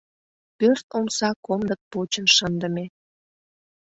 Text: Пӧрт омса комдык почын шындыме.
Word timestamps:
Пӧрт 0.57 0.85
омса 0.97 1.29
комдык 1.45 1.81
почын 1.91 2.25
шындыме. 2.35 2.85